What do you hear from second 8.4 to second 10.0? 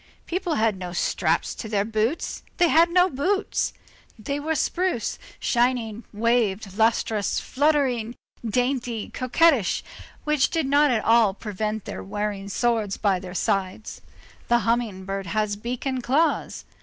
dainty, coquettish,